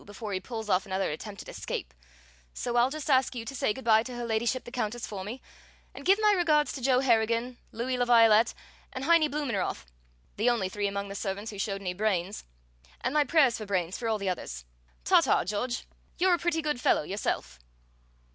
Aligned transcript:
before 0.03 0.33
he 0.33 0.39
pulls 0.39 0.67
off 0.67 0.87
another 0.87 1.11
attempted 1.11 1.47
escape, 1.47 1.93
so 2.55 2.75
I'll 2.75 2.89
just 2.89 3.07
ask 3.07 3.35
you 3.35 3.45
to 3.45 3.53
say 3.53 3.71
good 3.71 3.85
by 3.85 4.01
to 4.01 4.15
Her 4.15 4.25
Ladyship 4.25 4.63
the 4.63 4.71
Countess 4.71 5.05
for 5.05 5.23
me, 5.23 5.43
and 5.93 6.03
give 6.03 6.17
my 6.19 6.31
regards 6.31 6.71
to 6.73 6.81
Joe 6.81 7.01
Harrigan, 7.01 7.59
Louis 7.71 7.97
La 7.99 8.05
Violette, 8.05 8.55
and 8.91 9.03
Heinie 9.03 9.29
Blumenroth, 9.29 9.85
the 10.37 10.49
only 10.49 10.69
three 10.69 10.87
among 10.87 11.09
the 11.09 11.13
servants 11.13 11.51
who 11.51 11.59
showed 11.59 11.81
any 11.81 11.93
brains, 11.93 12.45
and 13.01 13.13
my 13.13 13.23
prayers 13.23 13.57
for 13.59 13.67
brains 13.67 13.95
for 13.95 14.07
all 14.07 14.17
the 14.17 14.27
others. 14.27 14.65
Ta, 15.03 15.21
ta! 15.21 15.43
George! 15.45 15.85
You're 16.17 16.33
a 16.33 16.39
pretty 16.39 16.63
good 16.63 16.81
fellow 16.81 17.03
yourself!" 17.03 17.59